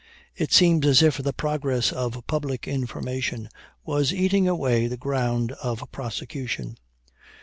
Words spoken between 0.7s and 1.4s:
as if the